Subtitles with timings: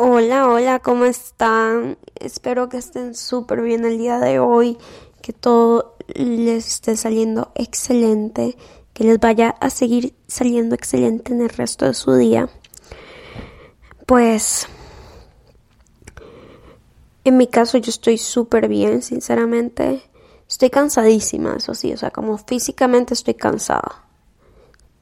[0.00, 1.98] Hola, hola, ¿cómo están?
[2.14, 4.78] Espero que estén súper bien el día de hoy,
[5.20, 8.56] que todo les esté saliendo excelente,
[8.92, 12.48] que les vaya a seguir saliendo excelente en el resto de su día.
[14.06, 14.68] Pues,
[17.24, 20.00] en mi caso yo estoy súper bien, sinceramente.
[20.48, 24.04] Estoy cansadísima, eso sí, o sea, como físicamente estoy cansada.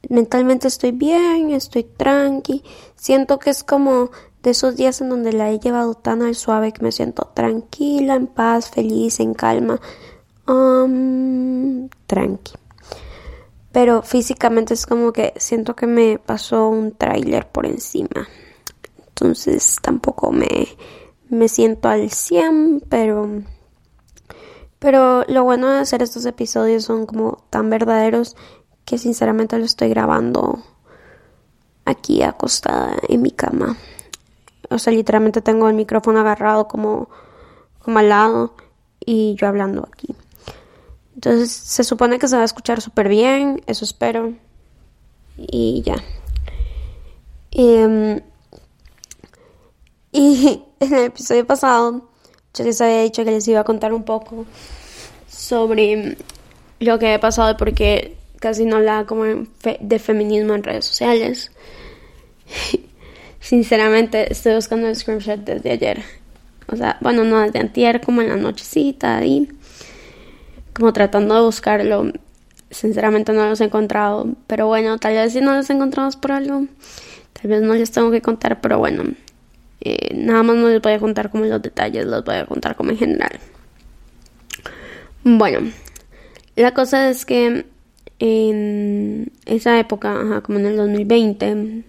[0.09, 2.63] Mentalmente estoy bien, estoy tranqui.
[2.95, 4.09] Siento que es como
[4.47, 8.15] de esos días en donde la he llevado tan al suave que me siento tranquila,
[8.15, 9.81] en paz, feliz, en calma,
[10.47, 12.53] um, tranqui.
[13.73, 18.29] Pero físicamente es como que siento que me pasó un tráiler por encima.
[19.09, 20.69] Entonces tampoco me,
[21.27, 23.43] me siento al 100, pero...
[24.79, 28.37] Pero lo bueno de hacer estos episodios son como tan verdaderos
[28.85, 30.63] que sinceramente lo estoy grabando
[31.83, 33.75] aquí acostada en mi cama.
[34.69, 37.09] O sea, literalmente tengo el micrófono agarrado como,
[37.79, 38.55] como al lado
[39.05, 40.15] y yo hablando aquí.
[41.15, 44.33] Entonces se supone que se va a escuchar súper bien, eso espero.
[45.37, 45.95] Y ya.
[47.51, 48.21] Em,
[50.11, 52.09] y en el episodio pasado
[52.53, 54.45] yo les había dicho que les iba a contar un poco
[55.27, 56.17] sobre
[56.79, 60.85] lo que ha pasado y por qué casi no hablaba como de feminismo en redes
[60.85, 61.51] sociales.
[63.47, 66.03] Sinceramente, estoy buscando el screenshot desde ayer.
[66.67, 69.47] O sea, bueno, no desde antier, como en la nochecita ahí.
[70.73, 72.11] Como tratando de buscarlo.
[72.69, 74.27] Sinceramente no los he encontrado.
[74.47, 76.65] Pero bueno, tal vez si no los encontramos por algo.
[77.31, 79.03] Tal vez no les tengo que contar, pero bueno.
[79.79, 82.75] Eh, nada más no les voy a contar como los detalles, los voy a contar
[82.75, 83.39] como en general.
[85.23, 85.71] Bueno,
[86.57, 87.65] la cosa es que
[88.19, 91.85] en esa época, como en el 2020,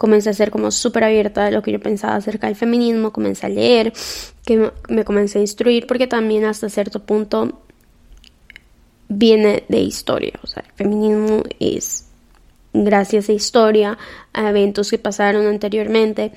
[0.00, 3.44] comencé a ser como súper abierta de lo que yo pensaba acerca del feminismo, comencé
[3.44, 3.92] a leer,
[4.46, 7.60] que me comencé a instruir, porque también hasta cierto punto
[9.10, 12.06] viene de historia, o sea, el feminismo es
[12.72, 13.98] gracias a historia,
[14.32, 16.32] a eventos que pasaron anteriormente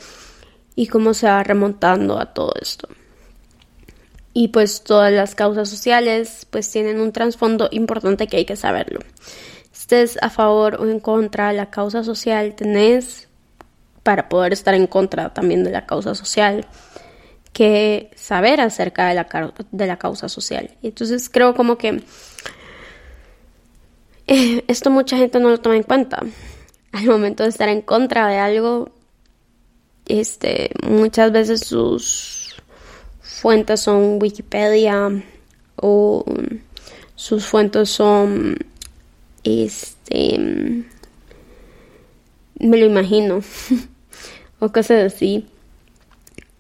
[0.76, 2.90] y cómo se va remontando a todo esto.
[4.34, 9.00] Y pues todas las causas sociales pues tienen un trasfondo importante que hay que saberlo.
[9.74, 13.30] Estés a favor o en contra de la causa social, tenés
[14.04, 16.68] para poder estar en contra también de la causa social,
[17.54, 19.16] que saber acerca de
[19.88, 20.72] la, causa social.
[20.82, 22.04] Entonces creo como que
[24.28, 26.20] eh, esto mucha gente no lo toma en cuenta.
[26.92, 28.92] Al momento de estar en contra de algo,
[30.08, 32.56] este, muchas veces sus
[33.22, 35.24] fuentes son Wikipedia
[35.76, 36.24] o
[37.16, 38.58] sus fuentes son
[39.44, 40.38] este
[42.60, 43.42] me lo imagino
[44.64, 45.46] o cosas así.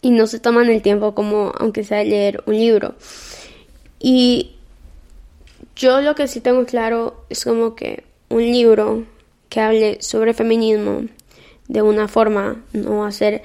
[0.01, 2.95] Y no se toman el tiempo como, aunque sea leer un libro.
[3.99, 4.51] Y
[5.75, 9.05] yo lo que sí tengo claro es como que un libro
[9.47, 11.03] que hable sobre feminismo
[11.67, 13.43] de una forma no va a ser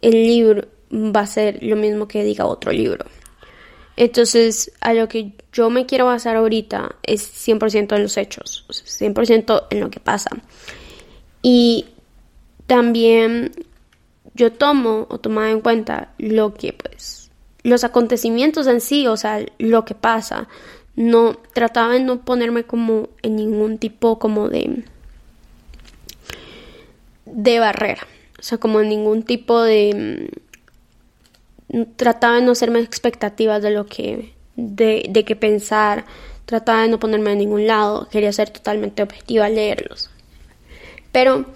[0.00, 3.04] el libro va a ser lo mismo que diga otro libro.
[3.96, 9.66] Entonces, a lo que yo me quiero basar ahorita es 100% en los hechos, 100%
[9.70, 10.30] en lo que pasa.
[11.42, 11.86] Y
[12.66, 13.52] también
[14.34, 17.30] yo tomo o tomaba en cuenta lo que pues
[17.62, 20.48] los acontecimientos en sí, o sea, lo que pasa.
[20.96, 24.84] No trataba de no ponerme como en ningún tipo como de
[27.24, 28.06] de barrera,
[28.38, 30.28] o sea, como en ningún tipo de
[31.68, 36.04] mm, trataba de no hacerme expectativas de lo que de, de qué pensar,
[36.44, 40.10] trataba de no ponerme en ningún lado, quería ser totalmente objetiva al leerlos.
[41.10, 41.46] Pero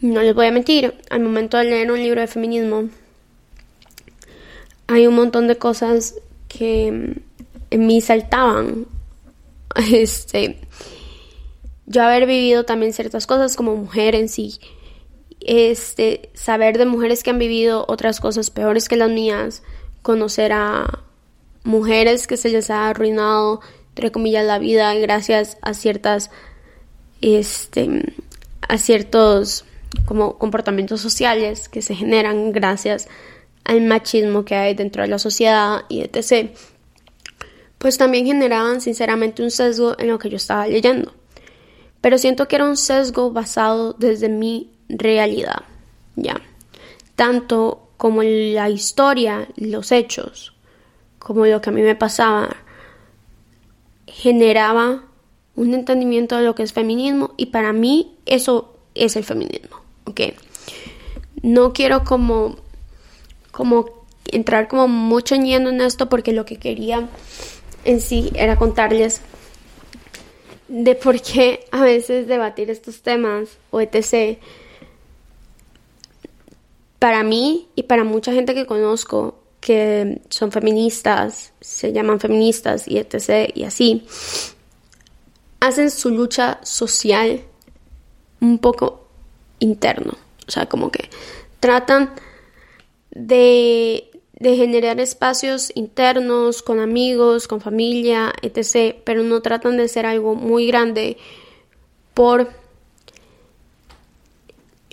[0.00, 2.88] no les voy a mentir, al momento de leer un libro de feminismo
[4.90, 6.16] hay un montón de cosas
[6.48, 7.20] que mm,
[7.70, 8.86] en mí saltaban.
[9.76, 10.58] Este,
[11.86, 14.58] yo haber vivido también ciertas cosas como mujer en sí,
[15.38, 19.62] este, saber de mujeres que han vivido otras cosas peores que las mías,
[20.02, 21.04] conocer a
[21.62, 23.60] mujeres que se les ha arruinado,
[23.90, 26.32] entre comillas, la vida gracias a ciertas,
[27.20, 28.12] este,
[28.62, 29.64] a ciertos
[30.04, 33.08] como comportamientos sociales que se generan gracias
[33.64, 36.50] al machismo que hay dentro de la sociedad y etc.,
[37.78, 41.14] pues también generaban sinceramente un sesgo en lo que yo estaba leyendo.
[42.00, 45.62] Pero siento que era un sesgo basado desde mi realidad,
[46.16, 46.40] ya.
[47.16, 50.54] Tanto como la historia, los hechos,
[51.18, 52.56] como lo que a mí me pasaba,
[54.06, 55.04] generaba
[55.54, 59.79] un entendimiento de lo que es feminismo y para mí eso es el feminismo,
[60.10, 60.20] ¿ok?
[61.42, 62.56] No quiero como
[63.50, 67.08] como entrar como mucho yendo en esto porque lo que quería
[67.84, 69.22] en sí era contarles
[70.68, 74.38] de por qué a veces debatir estos temas o etc.
[76.98, 82.98] Para mí y para mucha gente que conozco que son feministas, se llaman feministas y
[82.98, 83.50] etc.
[83.54, 84.06] y así,
[85.60, 87.42] hacen su lucha social
[88.40, 89.09] un poco
[89.60, 90.18] interno.
[90.46, 91.08] O sea, como que
[91.60, 92.10] tratan
[93.12, 94.10] de
[94.42, 100.66] generar espacios internos con amigos, con familia, etc., pero no tratan de ser algo muy
[100.66, 101.16] grande
[102.14, 102.50] por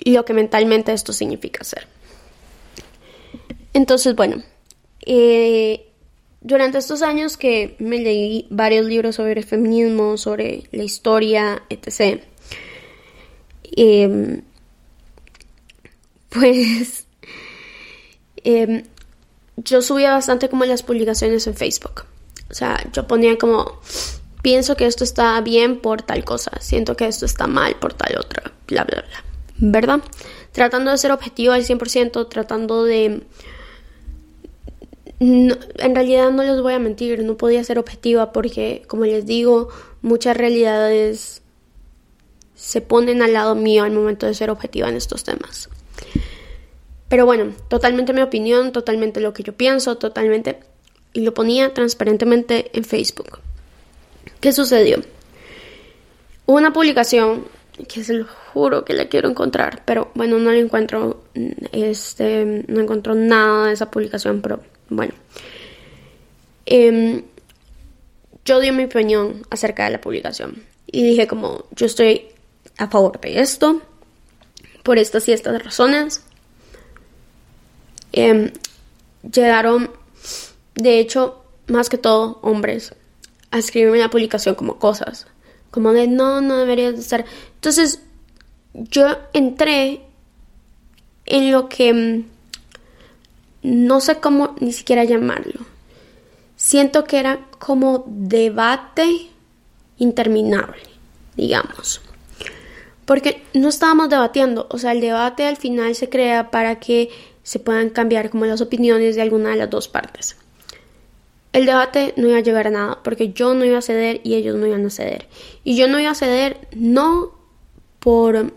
[0.04, 1.86] lo que mentalmente esto significa ser.
[3.74, 4.42] Entonces, bueno,
[5.04, 5.86] eh,
[6.40, 12.22] durante estos años que me leí varios libros sobre feminismo, sobre la historia, etc.,
[16.30, 17.06] pues
[18.36, 18.84] em,
[19.56, 22.04] yo subía bastante como las publicaciones en Facebook.
[22.50, 23.80] O sea, yo ponía como,
[24.42, 28.16] pienso que esto está bien por tal cosa, siento que esto está mal por tal
[28.18, 29.24] otra, bla, bla, bla.
[29.58, 30.00] ¿Verdad?
[30.52, 33.22] Tratando de ser objetivo al 100%, tratando de...
[35.18, 39.68] en realidad no les voy a mentir, no podía ser objetiva porque, como les digo,
[40.00, 41.42] muchas realidades
[42.54, 45.68] se ponen al lado mío al momento de ser objetiva en estos temas.
[47.08, 50.60] Pero bueno, totalmente mi opinión, totalmente lo que yo pienso, totalmente...
[51.14, 53.40] Y lo ponía transparentemente en Facebook.
[54.40, 54.98] ¿Qué sucedió?
[56.44, 57.46] Hubo una publicación
[57.86, 61.24] que se lo juro que la quiero encontrar, pero bueno, no la encuentro,
[61.72, 65.14] este, no encuentro nada de esa publicación, pero bueno.
[66.66, 67.22] Em,
[68.44, 72.26] yo di mi opinión acerca de la publicación y dije como yo estoy
[72.78, 73.80] a favor de esto,
[74.82, 76.22] por estas y estas razones,
[78.12, 78.52] Em,
[79.32, 79.90] llegaron,
[80.74, 82.94] de hecho, más que todo hombres,
[83.50, 85.26] a escribirme la publicación como cosas,
[85.70, 87.24] como de no, no deberías estar.
[87.54, 88.00] Entonces,
[88.74, 90.02] yo entré
[91.26, 92.24] en lo que mm,
[93.62, 95.60] no sé cómo ni siquiera llamarlo.
[96.56, 99.28] Siento que era como debate
[99.98, 100.82] interminable,
[101.36, 102.00] digamos.
[103.04, 107.10] Porque no estábamos debatiendo, o sea, el debate al final se crea para que
[107.48, 110.36] se puedan cambiar como las opiniones de alguna de las dos partes.
[111.54, 114.34] El debate no iba a llegar a nada porque yo no iba a ceder y
[114.34, 115.28] ellos no iban a ceder.
[115.64, 117.32] Y yo no iba a ceder no
[118.00, 118.52] por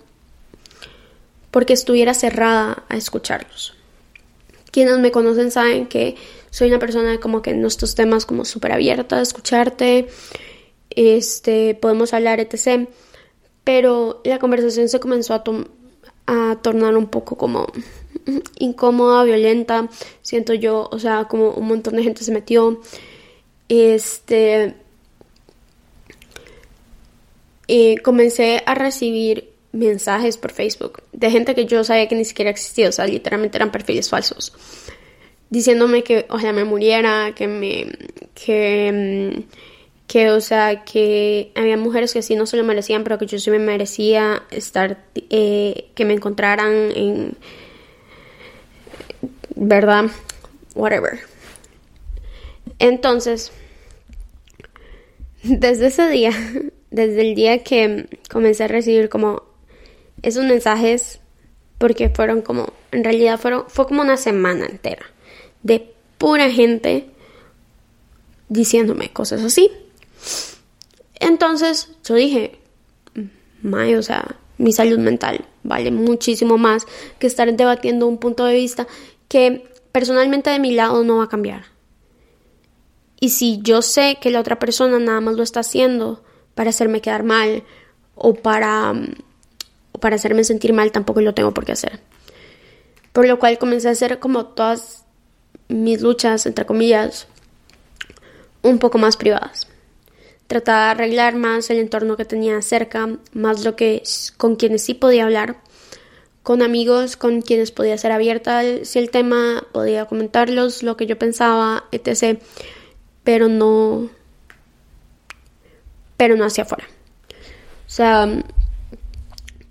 [1.52, 3.76] porque estuviera cerrada a escucharlos.
[4.72, 6.18] Quienes me conocen saben que
[6.50, 10.10] soy una persona como que en estos temas como súper abierta a escucharte,
[10.90, 12.90] este, podemos hablar, etc.
[13.64, 15.44] Pero la conversación se comenzó a,
[16.28, 17.68] a tornar un poco como
[18.60, 19.90] incómoda, violenta,
[20.22, 22.82] siento yo, o sea, como un montón de gente se metió.
[23.70, 24.76] Este.
[27.68, 32.52] Y comencé a recibir mensajes por Facebook de gente que yo sabía que ni siquiera
[32.52, 34.54] existía, o sea, literalmente eran perfiles falsos,
[35.50, 37.88] diciéndome que ojalá me muriera, que me.
[38.34, 39.46] que.
[40.08, 43.40] que, o sea, que había mujeres que sí no se lo merecían, pero que yo
[43.40, 47.38] sí me merecía estar, eh, que me encontraran en
[49.56, 50.06] ¿verdad?
[50.76, 51.20] Whatever.
[52.80, 53.52] Entonces,
[55.44, 56.32] desde ese día,
[56.92, 59.44] desde el día que comencé a recibir como
[60.22, 61.20] esos mensajes,
[61.78, 65.06] porque fueron como, en realidad fueron, fue como una semana entera
[65.64, 67.08] de pura gente
[68.50, 69.72] diciéndome cosas así.
[71.20, 72.60] Entonces yo dije,
[73.62, 76.86] May, o sea, mi salud mental vale muchísimo más
[77.20, 78.88] que estar debatiendo un punto de vista
[79.32, 81.64] que personalmente de mi lado no va a cambiar.
[83.22, 86.22] Y si yo sé que la otra persona nada más lo está haciendo
[86.54, 87.64] para hacerme quedar mal
[88.14, 88.92] o para,
[89.94, 92.02] o para hacerme sentir mal, tampoco lo tengo por qué hacer.
[93.14, 95.06] Por lo cual comencé a hacer como todas
[95.70, 97.30] mis luchas, entre comillas,
[98.64, 99.70] un poco más privadas.
[100.48, 104.04] Trataba de arreglar más el entorno que tenía cerca, más lo que
[104.36, 105.62] con quienes sí podía hablar
[106.44, 111.18] con amigos con quienes podía ser abierta si el tema, podía comentarlos lo que yo
[111.18, 112.40] pensaba, etc.
[113.24, 114.10] Pero no,
[116.18, 116.86] pero no hacia afuera.
[117.88, 118.28] O sea,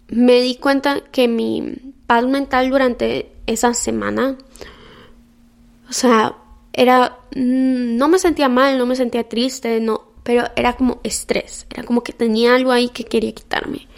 [0.08, 4.36] me di cuenta que mi paz mental durante esa semana,
[5.88, 6.36] o sea,
[6.72, 11.66] era, mm, no me sentía mal, no me sentía triste, no, pero era como estrés,
[11.70, 13.88] era como que tenía algo ahí que quería quitarme.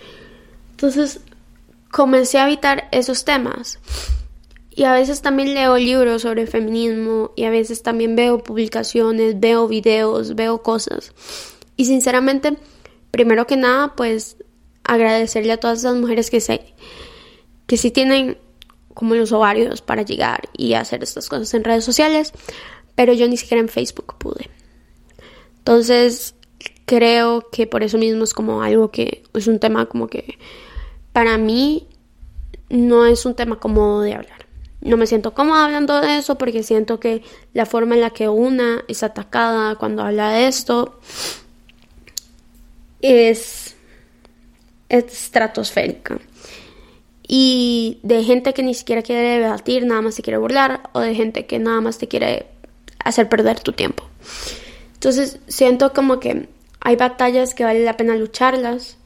[0.71, 1.21] Entonces,
[1.93, 3.79] comencé a evitar esos temas.
[4.75, 9.69] Y a veces también leo libros sobre feminismo y a veces también veo publicaciones, veo
[9.69, 11.13] videos, veo cosas.
[11.77, 12.57] Y sinceramente,
[13.11, 14.39] primero que nada, pues
[14.83, 16.75] agradecerle a todas esas mujeres que, se,
[17.67, 18.39] que sí tienen
[18.95, 22.33] como los ovarios para llegar y hacer estas cosas en redes sociales,
[22.95, 24.49] pero yo ni siquiera en Facebook pude.
[25.59, 26.35] Entonces,
[26.87, 30.39] creo que por eso mismo es como algo que es un tema como que
[31.13, 31.87] para mí
[32.69, 34.47] no es un tema cómodo de hablar.
[34.81, 38.29] No me siento cómoda hablando de eso porque siento que la forma en la que
[38.29, 40.99] una es atacada cuando habla de esto
[43.01, 43.77] es,
[44.89, 46.19] estratosférica.
[47.27, 51.15] Y de gente que ni siquiera quiere debatir, nada más se quiere burlar, o de
[51.15, 52.47] gente que nada más te quiere
[52.99, 54.05] hacer perder tu tiempo.
[54.95, 56.49] Entonces siento como que
[56.81, 58.97] hay batallas que vale la pena lucharlas.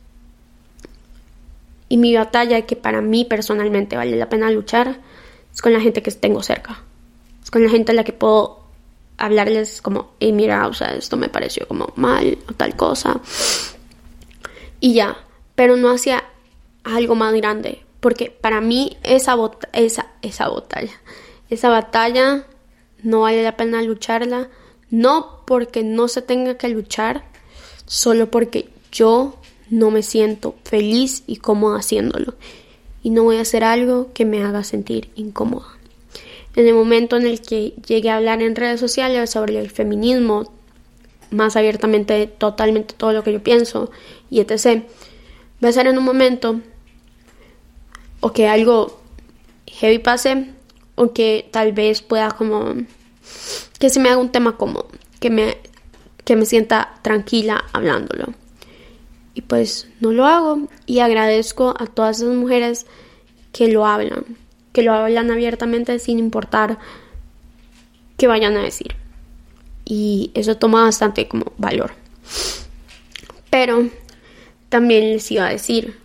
[1.89, 4.99] Y mi batalla que para mí personalmente vale la pena luchar
[5.53, 6.83] es con la gente que tengo cerca.
[7.43, 8.67] Es con la gente a la que puedo
[9.19, 13.21] hablarles como, hey, mira, o sea, esto me pareció como mal o tal cosa.
[14.81, 15.17] Y ya,
[15.55, 16.25] pero no hacia
[16.85, 17.83] algo más grande.
[18.01, 19.37] Porque para mí esa,
[19.73, 20.93] esa, esa batalla,
[21.49, 22.47] esa batalla
[23.03, 24.49] no vale la pena lucharla.
[24.91, 27.25] No porque no se tenga que luchar,
[27.87, 29.37] solo porque yo
[29.71, 32.35] no me siento feliz y cómoda haciéndolo
[33.03, 35.69] y no voy a hacer algo que me haga sentir incómoda.
[36.57, 40.53] En el momento en el que llegue a hablar en redes sociales sobre el feminismo,
[41.31, 43.91] más abiertamente totalmente todo lo que yo pienso
[44.31, 44.85] y etc.,
[45.63, 46.61] va a ser en un momento
[48.21, 49.01] o que algo
[49.67, 50.51] heavy pase
[50.97, 52.75] o que tal vez pueda como
[53.79, 54.89] que se me haga un tema cómodo,
[55.21, 55.59] que me
[56.25, 58.35] que me sienta tranquila hablándolo.
[59.37, 62.87] Y pues no lo hago y agradezco a todas esas mujeres
[63.53, 64.25] que lo hablan,
[64.73, 66.79] que lo hablan abiertamente sin importar
[68.17, 68.97] qué vayan a decir.
[69.85, 71.93] Y eso toma bastante como valor.
[73.51, 73.91] Pero
[74.71, 75.99] también les iba a decir,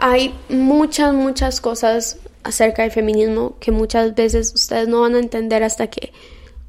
[0.00, 5.62] hay muchas, muchas cosas acerca del feminismo que muchas veces ustedes no van a entender
[5.62, 6.12] hasta que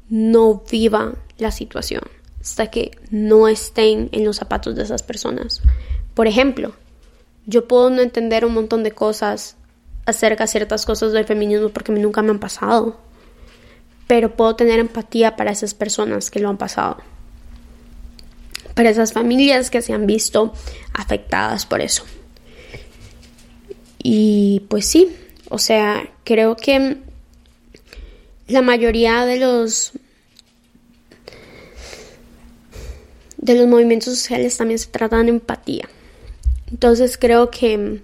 [0.08, 2.02] no vivan la situación,
[2.48, 5.62] hasta que no estén en los zapatos de esas personas.
[6.14, 6.74] Por ejemplo,
[7.46, 9.56] yo puedo no entender un montón de cosas
[10.06, 12.98] acerca de ciertas cosas del feminismo porque nunca me han pasado,
[14.06, 16.96] pero puedo tener empatía para esas personas que lo han pasado,
[18.74, 20.52] para esas familias que se han visto
[20.94, 22.04] afectadas por eso.
[24.02, 25.14] Y pues sí,
[25.50, 26.96] o sea, creo que
[28.46, 29.92] la mayoría de los
[33.38, 35.88] de los movimientos sociales también se tratan de empatía.
[36.70, 38.02] Entonces creo que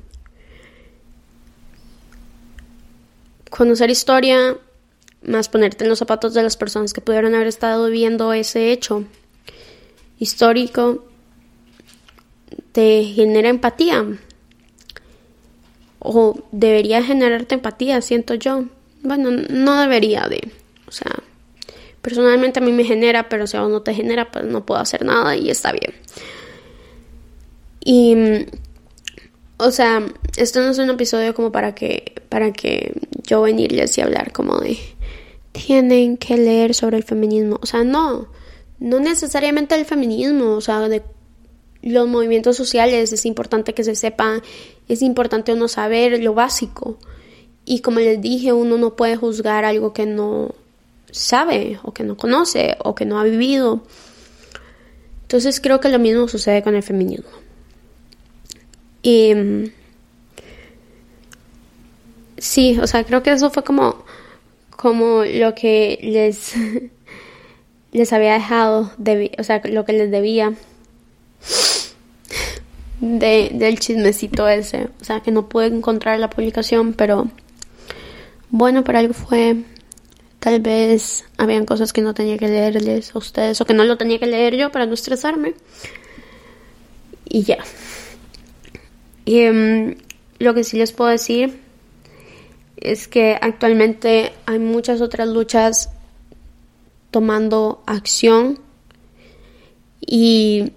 [3.51, 4.57] conocer historia,
[5.23, 9.05] más ponerte en los zapatos de las personas que pudieron haber estado viviendo ese hecho
[10.19, 11.05] histórico,
[12.73, 14.05] te genera empatía.
[15.99, 18.65] O debería generarte empatía, siento yo.
[19.03, 20.51] Bueno, no debería de.
[20.87, 21.23] O sea,
[22.05, 24.79] Personalmente a mí me genera, pero si a vos no te genera, pues no puedo
[24.79, 25.95] hacer nada y está bien.
[27.83, 28.15] Y,
[29.57, 30.05] o sea,
[30.37, 32.93] esto no es un episodio como para que, para que
[33.23, 34.77] yo venirles y hablar como de,
[35.53, 37.59] tienen que leer sobre el feminismo.
[37.63, 38.29] O sea, no,
[38.79, 41.03] no necesariamente el feminismo, o sea, de
[41.81, 44.43] los movimientos sociales, es importante que se sepa,
[44.89, 46.99] es importante uno saber lo básico.
[47.65, 50.55] Y como les dije, uno no puede juzgar algo que no,
[51.15, 53.83] sabe o que no conoce o que no ha vivido.
[55.23, 57.31] Entonces creo que lo mismo sucede con el feminismo.
[59.03, 59.33] Y
[62.37, 64.05] sí, o sea, creo que eso fue como,
[64.71, 66.55] como lo que les,
[67.93, 68.91] les había dejado,
[69.39, 70.55] o sea, lo que les debía
[73.01, 74.89] de, del chismecito ese.
[75.01, 77.29] O sea, que no pude encontrar la publicación, pero
[78.51, 79.65] bueno, para algo fue.
[80.45, 83.97] Tal vez habían cosas que no tenía que leerles a ustedes o que no lo
[83.97, 85.55] tenía que leer yo para no estresarme.
[87.25, 87.65] Y ya.
[89.25, 89.97] Y em,
[90.39, 91.59] lo que sí les puedo decir
[92.77, 95.89] es que actualmente hay muchas otras luchas
[97.11, 98.61] tomando acción
[100.03, 100.73] y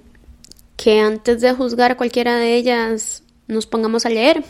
[0.78, 4.46] que antes de juzgar cualquiera de ellas nos pongamos a leer,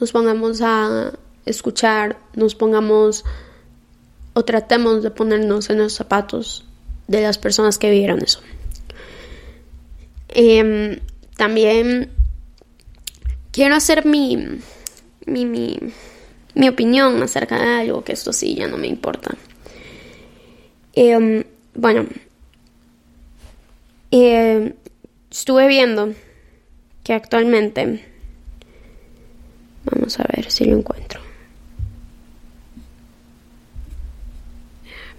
[0.00, 1.12] nos pongamos a
[1.44, 3.26] escuchar, nos pongamos
[4.34, 6.64] o tratemos de ponernos en los zapatos
[7.08, 8.40] de las personas que vivieron eso.
[10.28, 10.98] Em,
[11.36, 12.10] también
[13.52, 14.36] quiero hacer mi,
[15.26, 15.78] mi,
[16.54, 19.36] mi opinión acerca de algo, que esto sí ya no me importa.
[20.94, 22.06] Em, bueno,
[24.10, 24.74] eh,
[25.30, 26.14] estuve viendo
[27.02, 28.04] que actualmente,
[29.84, 31.13] vamos a ver si lo encuentro.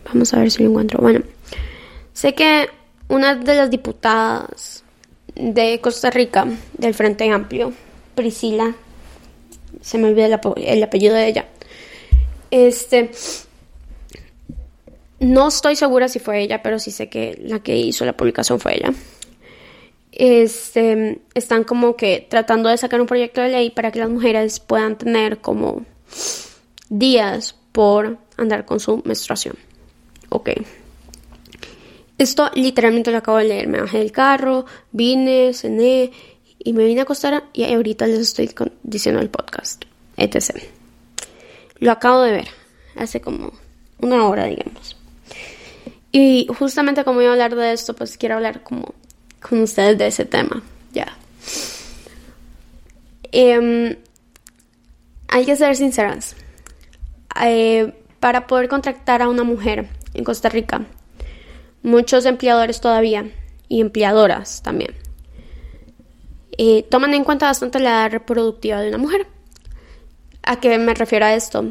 [0.05, 1.00] Vamos a ver si lo encuentro.
[1.01, 1.21] Bueno,
[2.13, 2.67] sé que
[3.07, 4.83] una de las diputadas
[5.35, 6.47] de Costa Rica
[6.77, 7.74] del Frente Amplio,
[8.15, 8.74] Priscila,
[9.81, 11.45] se me olvida el, apellido de ella.
[12.51, 13.12] Este,
[15.19, 18.59] no estoy segura si fue ella, pero sí sé que la que hizo la publicación
[18.59, 18.93] fue ella.
[20.12, 24.62] Este, están como que tratando de sacar un proyecto de ley para que las mujeres
[24.62, 25.85] puedan tener como
[26.89, 29.57] días por andar con su menstruación.
[30.35, 30.49] Ok.
[32.17, 33.69] Esto literalmente lo acabo de leer.
[33.69, 36.11] Me bajé del carro, vine, cené
[36.59, 39.85] y me vine a acostar y ahorita les estoy diciendo el podcast,
[40.17, 40.61] etc.
[41.79, 42.47] Lo acabo de ver
[42.97, 43.53] hace como
[43.99, 44.97] una hora, digamos.
[46.11, 48.93] Y justamente como iba a hablar de esto, pues quiero hablar como
[49.41, 50.61] con ustedes de ese tema.
[50.91, 51.17] Ya.
[53.31, 53.95] Em,
[55.29, 56.35] hay que ser sinceras.
[57.41, 57.93] Eh,
[58.25, 60.86] para poder contratar a una mujer en Costa Rica,
[61.84, 63.25] muchos empleadores todavía
[63.67, 64.95] y empleadoras también
[66.57, 69.27] eh, toman en cuenta bastante la edad reproductiva de una mujer.
[70.43, 71.65] ¿A qué me refiero a esto?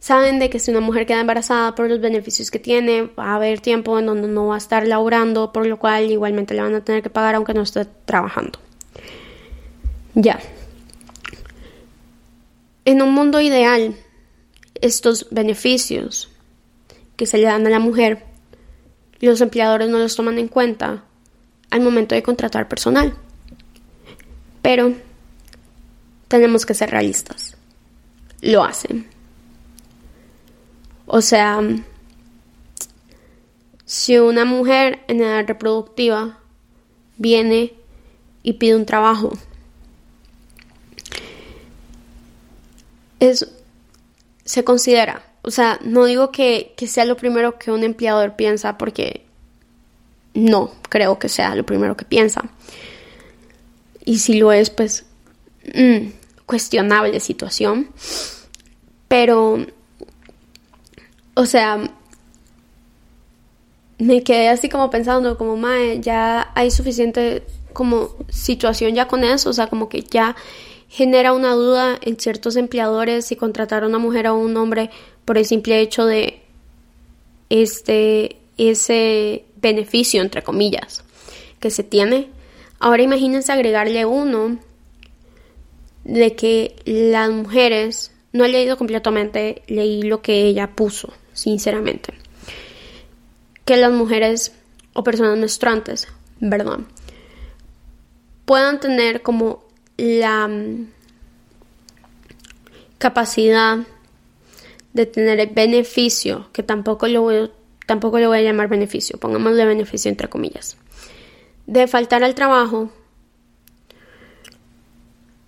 [0.00, 3.34] Saben de que si una mujer queda embarazada por los beneficios que tiene, va a
[3.36, 6.74] haber tiempo en donde no va a estar laborando, por lo cual igualmente le van
[6.74, 8.58] a tener que pagar aunque no esté trabajando.
[10.14, 10.38] Ya.
[12.84, 13.96] En un mundo ideal,
[14.80, 16.30] estos beneficios
[17.18, 18.28] que se le dan a la mujer
[19.20, 21.04] los empleadores no los toman en cuenta
[21.70, 23.14] al momento de contratar personal.
[24.62, 24.94] Pero
[26.28, 27.56] tenemos que ser realistas.
[28.40, 29.08] Lo hacen.
[31.06, 31.60] O sea,
[33.84, 36.38] si una mujer en edad reproductiva
[37.16, 37.74] viene
[38.42, 39.32] y pide un trabajo,
[43.18, 43.50] es,
[44.44, 49.24] se considera o sea, no digo que, sea lo primero que un empleador piensa porque
[50.34, 52.42] no creo que sea lo primero que piensa.
[54.04, 55.06] Y si lo es, pues
[55.74, 56.10] mm,
[56.44, 57.88] cuestionable situación.
[59.08, 59.64] Pero,
[61.32, 61.78] o sea,
[63.96, 69.48] me quedé así como pensando, como, mae, ya hay suficiente como situación ya con eso,
[69.48, 70.36] o sea, como que ya
[70.90, 74.90] genera una duda en ciertos empleadores si contratar a una mujer o a un hombre
[75.28, 76.40] por el simple hecho de
[77.50, 81.04] este ese beneficio entre comillas
[81.60, 82.30] que se tiene.
[82.78, 84.58] Ahora imagínense agregarle uno
[86.04, 92.14] de que las mujeres no he leído completamente, leí lo que ella puso, sinceramente.
[93.66, 94.54] Que las mujeres
[94.94, 96.08] o personas menstruantes,
[96.40, 96.78] ¿verdad?
[98.46, 99.62] Puedan tener como
[99.98, 100.88] la mm,
[102.96, 103.80] capacidad
[104.98, 107.50] de tener el beneficio, que tampoco lo voy,
[107.86, 110.76] tampoco lo voy a llamar beneficio, pongámosle beneficio entre comillas,
[111.66, 112.90] de faltar al trabajo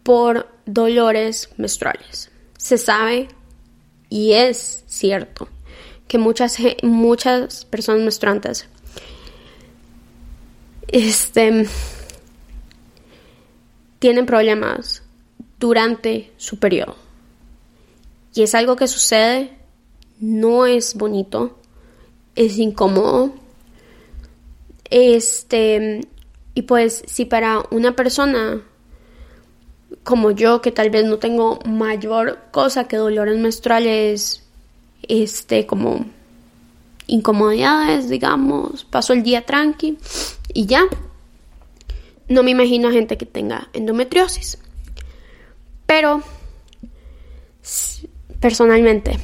[0.05, 2.31] por dolores menstruales.
[2.57, 3.29] Se sabe
[4.09, 5.49] y es cierto
[6.07, 8.69] que muchas, muchas personas menstruantes
[10.89, 11.67] este,
[13.99, 15.03] tienen problemas
[15.59, 17.10] durante su periodo.
[18.35, 19.57] Y es algo que sucede,
[20.21, 21.59] no es bonito,
[22.37, 23.33] es incómodo.
[24.90, 26.01] Este,
[26.55, 28.62] y pues si para una persona
[30.03, 34.43] como yo, que tal vez no tengo mayor cosa que dolores menstruales,
[35.09, 36.07] este, como
[37.07, 39.99] incomodidades, digamos, paso el día tranqui
[40.55, 40.85] y ya.
[42.29, 44.59] No me imagino gente que tenga endometriosis.
[45.87, 46.23] Pero
[48.40, 49.18] personalmente.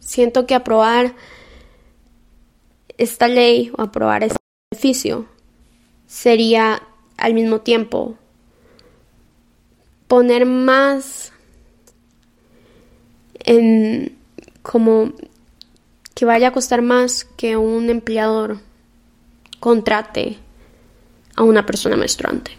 [0.00, 1.14] Siento que aprobar
[2.98, 4.36] esta ley o aprobar este
[4.70, 5.26] beneficio
[6.06, 6.82] sería
[7.16, 8.16] al mismo tiempo
[10.06, 11.32] poner más
[13.38, 14.16] en
[14.62, 15.12] como
[16.14, 18.58] que vaya a costar más que un empleador
[19.60, 20.36] contrate
[21.36, 22.50] a una persona menstruante.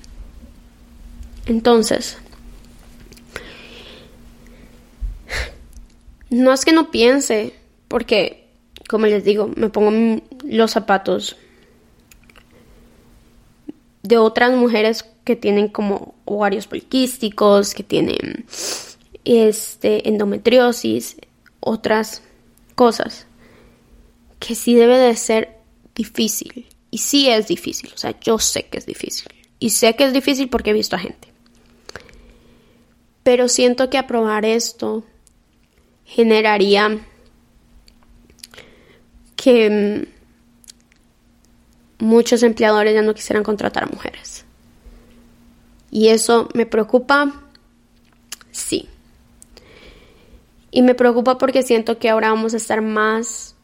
[1.45, 2.17] Entonces,
[6.32, 7.54] No es que no piense,
[7.89, 8.48] porque,
[8.89, 11.36] como les digo, me pongo los zapatos
[14.02, 18.46] de otras mujeres que tienen como ovarios poliquísticos, que tienen
[19.26, 21.17] este, endometriosis,
[21.60, 22.24] otras
[22.76, 23.28] cosas,
[24.39, 25.58] que sí debe de ser
[25.94, 26.65] difícil.
[26.91, 29.28] Y sí es difícil, o sea, yo sé que es difícil.
[29.60, 31.28] Y sé que es difícil porque he visto a gente.
[33.24, 35.04] Pero siento que aprobar esto
[36.12, 37.00] generaría
[39.38, 40.06] que
[42.00, 44.43] mm, muchos empleadores ya no quisieran contratar a mujeres.
[45.89, 47.32] Y eso me preocupa,
[48.52, 48.89] sí.
[50.69, 53.56] Y me preocupa porque siento que ahora vamos a estar más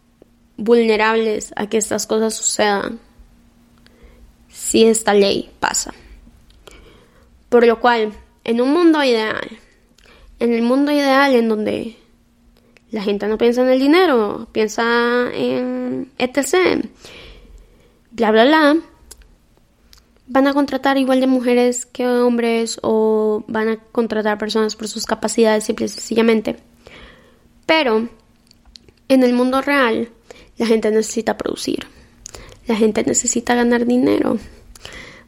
[0.55, 2.99] vulnerables a que estas cosas sucedan
[4.47, 5.93] si esta ley pasa.
[7.49, 8.13] Por lo cual,
[8.45, 9.59] en un mundo ideal,
[10.39, 11.97] en el mundo ideal en donde
[12.91, 16.85] la gente no piensa en el dinero, piensa en etc.
[18.11, 18.77] Bla, bla, bla.
[20.27, 25.05] Van a contratar igual de mujeres que hombres o van a contratar personas por sus
[25.05, 26.57] capacidades simple y sencillamente.
[27.65, 28.09] Pero
[29.09, 30.09] en el mundo real
[30.57, 31.87] la gente necesita producir.
[32.67, 34.37] La gente necesita ganar dinero.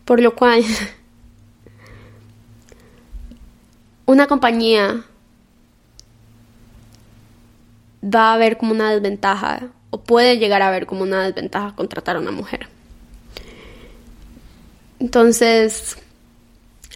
[0.05, 0.63] Por lo cual
[4.05, 5.05] una compañía
[8.03, 12.15] va a ver como una desventaja o puede llegar a ver como una desventaja contratar
[12.15, 12.67] a una mujer.
[14.99, 15.97] Entonces,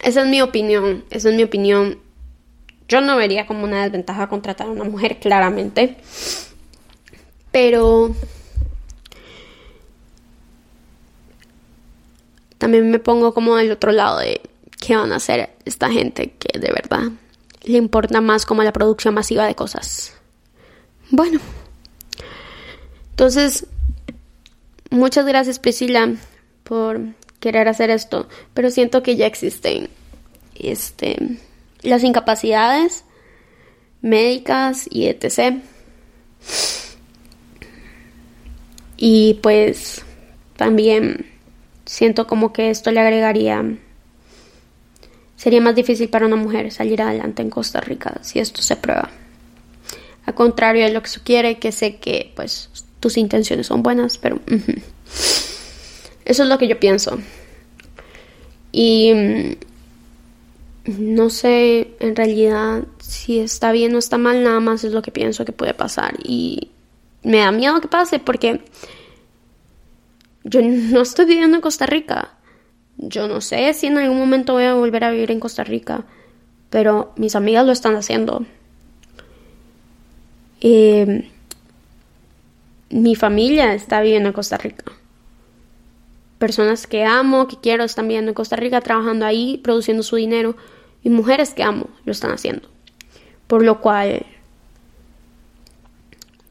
[0.02, 1.98] esa es mi opinión, esa es mi opinión.
[2.88, 5.96] Yo no vería como una desventaja contratar a una mujer, claramente.
[7.50, 8.14] Pero
[12.58, 14.40] también me pongo como del otro lado de
[14.80, 17.12] qué van a hacer esta gente que de verdad
[17.62, 20.14] le importa más como la producción masiva de cosas.
[21.10, 21.40] Bueno,
[23.10, 23.66] entonces,
[24.90, 26.14] muchas gracias Priscila
[26.64, 27.00] por
[27.40, 29.88] querer hacer esto, pero siento que ya existen
[30.58, 31.38] este,
[31.82, 33.04] las incapacidades
[34.00, 35.58] médicas y etc.
[38.96, 40.02] Y pues
[40.56, 41.26] también
[41.84, 43.62] siento como que esto le agregaría
[45.36, 49.10] sería más difícil para una mujer salir adelante en Costa Rica si esto se prueba.
[50.26, 54.18] A contrario de lo que se quiere, que sé que pues tus intenciones son buenas,
[54.18, 54.40] pero
[56.24, 57.18] eso es lo que yo pienso.
[58.72, 59.56] Y mm,
[61.14, 65.10] no sé en realidad si está bien o está mal, nada más es lo que
[65.10, 66.14] pienso que puede pasar.
[66.22, 66.70] Y
[67.22, 68.60] me da miedo que pase porque
[70.44, 72.32] yo no estoy viviendo en Costa Rica.
[72.96, 76.04] Yo no sé si en algún momento voy a volver a vivir en Costa Rica,
[76.70, 78.44] pero mis amigas lo están haciendo.
[80.66, 81.30] Eh,
[82.88, 84.84] mi familia está viviendo en Costa Rica.
[86.38, 90.56] Personas que amo, que quiero, están viviendo en Costa Rica, trabajando ahí, produciendo su dinero.
[91.02, 92.66] Y mujeres que amo lo están haciendo.
[93.46, 94.24] Por lo cual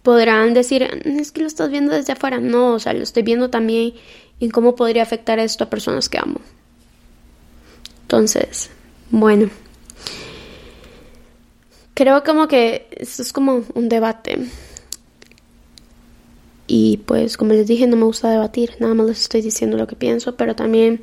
[0.04, 2.40] podrán decir, es que lo estás viendo desde afuera.
[2.40, 3.96] No, o sea, lo estoy viendo también
[4.40, 6.40] en cómo podría afectar esto a personas que amo.
[8.04, 8.70] Entonces,
[9.10, 9.50] bueno
[11.94, 14.40] creo como que esto es como un debate.
[16.66, 19.86] Y pues como les dije, no me gusta debatir, nada más les estoy diciendo lo
[19.86, 21.02] que pienso, pero también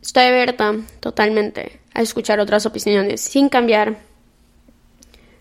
[0.00, 3.98] estoy abierta totalmente a escuchar otras opiniones sin cambiar.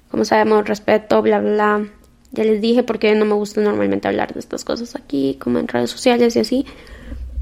[0.10, 1.88] Como sabemos, respeto, bla, bla.
[2.32, 5.68] Ya les dije porque no me gusta normalmente hablar de estas cosas aquí, como en
[5.68, 6.66] redes sociales y así.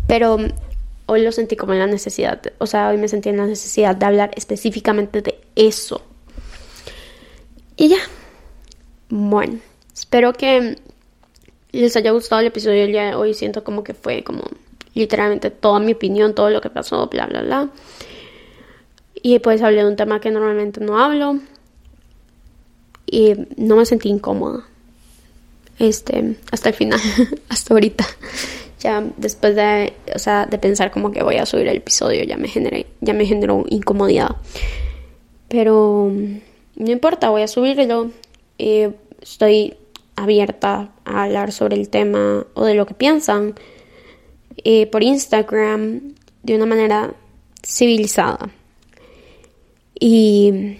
[0.08, 0.38] Pero
[1.08, 3.96] hoy lo sentí como en la necesidad, o sea, hoy me sentí en la necesidad
[3.96, 6.02] de hablar específicamente de eso
[7.78, 8.00] y ya.
[9.10, 9.60] Bueno,
[9.94, 10.78] espero que
[11.72, 13.34] les haya gustado el episodio del día de hoy.
[13.34, 14.44] Siento como que fue como
[14.94, 17.70] literalmente toda mi opinión, todo lo que pasó, bla, bla, bla.
[19.22, 21.40] Y pues hablé de un tema que normalmente no hablo.
[23.06, 24.66] Y no me sentí incómoda.
[25.78, 27.00] Este, hasta el final,
[27.50, 28.06] hasta ahorita.
[28.80, 32.38] Ya después de, o sea, de pensar como que voy a subir el episodio, ya
[32.38, 34.36] me generé, ya me generó incomodidad.
[35.48, 36.12] Pero
[36.76, 38.12] no importa, voy a subirlo.
[38.58, 39.76] Estoy
[40.16, 43.56] abierta a hablar sobre el tema o de lo que piensan
[44.92, 47.14] por Instagram de una manera
[47.64, 48.50] civilizada
[50.00, 50.78] y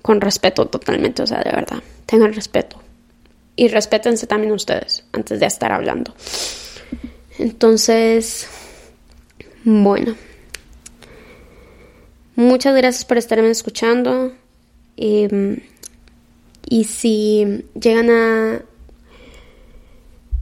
[0.00, 2.80] con respeto totalmente, o sea, de verdad, tengan respeto
[3.54, 6.14] y respétense también ustedes antes de estar hablando.
[7.38, 8.48] Entonces,
[9.64, 10.16] bueno,
[12.34, 14.32] muchas gracias por estarme escuchando.
[15.04, 15.56] Em,
[16.64, 18.62] y si llegan a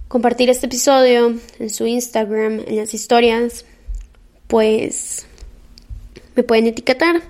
[0.07, 3.65] compartir este episodio en su Instagram, en las historias,
[4.49, 5.25] pues
[6.37, 7.23] me pueden etiquetar.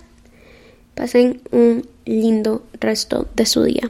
[0.96, 3.88] Pasen un lindo resto de su día.